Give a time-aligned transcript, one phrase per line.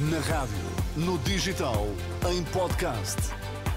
[0.00, 0.54] Na rádio,
[0.96, 1.84] no digital,
[2.30, 3.16] em podcast.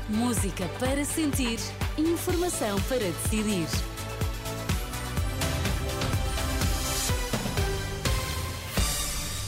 [0.08, 1.58] Música para sentir,
[1.98, 3.66] informação para decidir.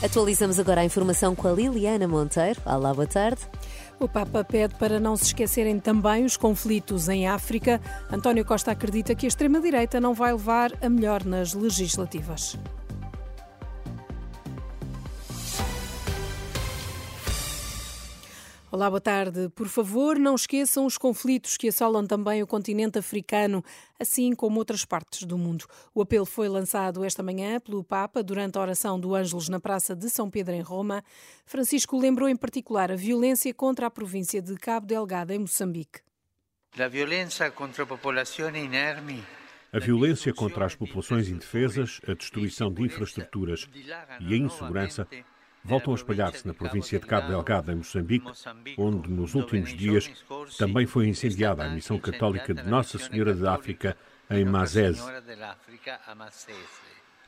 [0.04, 2.60] Atualizamos agora a informação com a Liliana Monteiro.
[2.66, 3.42] Olá, boa tarde.
[4.00, 7.80] O Papa pede para não se esquecerem também os conflitos em África.
[8.10, 12.58] António Costa acredita que a extrema-direita não vai levar a melhor nas legislativas.
[18.74, 19.48] Olá, boa tarde.
[19.50, 23.64] Por favor, não esqueçam os conflitos que assolam também o continente africano,
[24.00, 25.64] assim como outras partes do mundo.
[25.94, 29.94] O apelo foi lançado esta manhã pelo Papa durante a oração do Ângelos na Praça
[29.94, 31.04] de São Pedro, em Roma.
[31.46, 36.00] Francisco lembrou em particular a violência contra a província de Cabo Delgado, em Moçambique.
[36.76, 39.22] A violência contra a população inerme
[39.72, 43.68] a violência contra as populações indefesas, a destruição de infraestruturas
[44.20, 45.06] e a insegurança
[45.64, 48.30] voltam a espalhar-se na província de Cabo Delgado, em Moçambique,
[48.76, 50.10] onde nos últimos dias
[50.58, 53.96] também foi incendiada a missão católica de Nossa Senhora de África
[54.30, 55.02] em Mazese.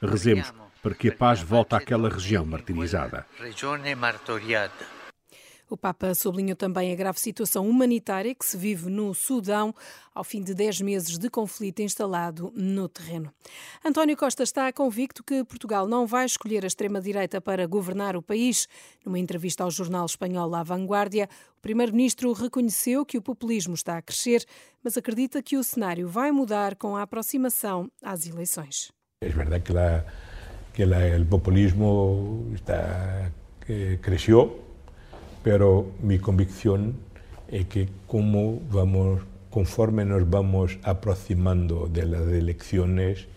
[0.02, 3.26] Rezemos para que a paz volte àquela região martirizada.
[5.68, 9.74] O Papa sublinhou também a grave situação humanitária que se vive no Sudão
[10.14, 13.32] ao fim de 10 meses de conflito instalado no terreno.
[13.84, 18.68] António Costa está convicto que Portugal não vai escolher a extrema-direita para governar o país.
[19.04, 21.28] Numa entrevista ao jornal espanhol La Vanguardia,
[21.58, 24.44] o primeiro-ministro reconheceu que o populismo está a crescer,
[24.84, 28.92] mas acredita que o cenário vai mudar com a aproximação às eleições.
[29.20, 29.72] É verdade que,
[30.74, 33.32] que el populismo está,
[33.66, 34.65] que cresceu
[35.46, 36.96] pero mi convicción
[37.46, 43.28] es que como vamos, conforme nos vamos aproximando de las elecciones,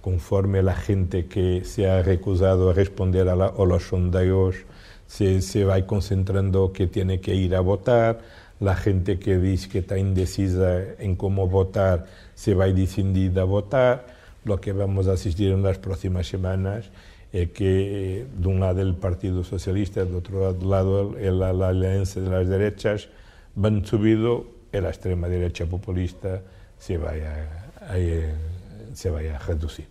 [0.00, 4.56] conforme la gente que se ha recusado a responder a, la, a los sondeos
[5.06, 8.22] se, se, va concentrando que tiene que ir a votar,
[8.58, 14.06] la gente que dice que está indecisa en cómo votar se va decidida a votar,
[14.44, 16.90] lo que vamos a asistir en las próximas semanas
[17.32, 23.08] é que de um lado o Partido Socialista, do outro lado a Aliança das Derechas,
[23.56, 26.42] van subido e a extrema derecha populista
[26.78, 27.34] se vai a,
[27.80, 27.96] a,
[28.94, 29.88] se vai a reduzir.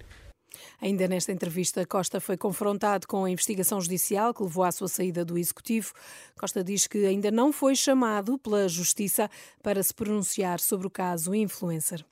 [0.82, 5.24] Ainda nesta entrevista, Costa foi confrontado com a investigação judicial que levou à sua saída
[5.24, 5.94] do Executivo.
[6.40, 9.30] Costa diz que ainda não foi chamado pela Justiça
[9.62, 12.06] para se pronunciar sobre o caso influencer.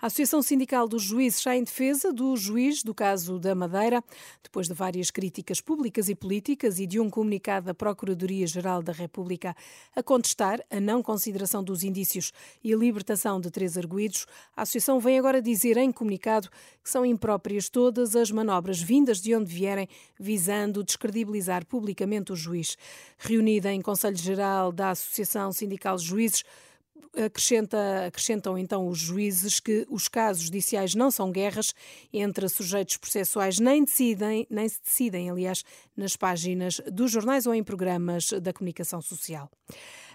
[0.00, 4.04] A Associação Sindical dos Juízes está em defesa do juiz do caso da Madeira,
[4.42, 9.56] depois de várias críticas públicas e políticas e de um comunicado da Procuradoria-Geral da República
[9.96, 14.26] a contestar a não consideração dos indícios e a libertação de três arguídos.
[14.54, 16.50] A Associação vem agora dizer em comunicado
[16.82, 17.83] que são impróprias todas
[18.20, 22.76] as manobras vindas de onde vierem, visando descredibilizar publicamente o juiz.
[23.18, 26.44] Reunida em Conselho Geral da Associação Sindical dos Juízes,
[27.16, 31.72] Acrescenta, acrescentam então os juízes que os casos judiciais não são guerras
[32.12, 35.64] entre sujeitos processuais, nem decidem, nem se decidem, aliás,
[35.96, 39.48] nas páginas dos jornais ou em programas da comunicação social.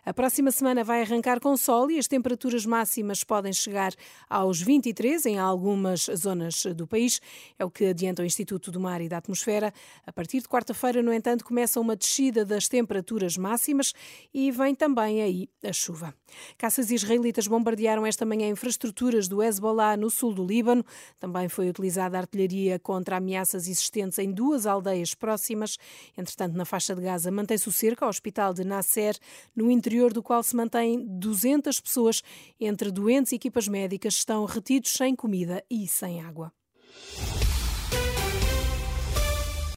[0.06, 3.94] A próxima semana vai arrancar com sol e as temperaturas máximas podem chegar
[4.30, 7.22] aos 23 em algumas zonas do país.
[7.58, 9.74] É o que adianta o Instituto do Mar e da Atmosfera.
[10.06, 13.94] A partir de quarta-feira, no entanto, começa uma descida das temperaturas máximas
[14.34, 16.14] e vem também aí a chuva.
[16.58, 20.86] Caças israelitas bombardearam esta manhã infraestruturas do Hezbollah no sul do Líbano.
[21.20, 25.78] Também foi utilizada artilharia contra ameaças existentes em duas aldeias próximas.
[26.18, 29.18] Entretanto, na faixa de Gaza mantém-se o cerco ao hospital de Nasser,
[29.56, 32.24] no interior interior do qual se mantêm 200 pessoas,
[32.60, 36.54] entre doentes e equipas médicas, estão retidos sem comida e sem água.